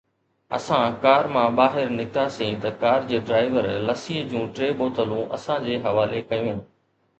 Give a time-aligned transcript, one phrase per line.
[0.59, 5.81] اسان ڪار مان ٻاهر نڪتاسين ته ڪار جي ڊرائيور لسيءَ جون ٽي بوتلون اسان جي
[5.87, 6.69] حوالي ڪيون.